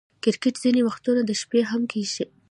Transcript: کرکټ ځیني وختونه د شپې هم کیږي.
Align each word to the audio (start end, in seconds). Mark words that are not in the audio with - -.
کرکټ 0.23 0.55
ځیني 0.63 0.81
وختونه 0.85 1.21
د 1.25 1.31
شپې 1.41 1.61
هم 1.69 1.81
کیږي. 1.91 2.23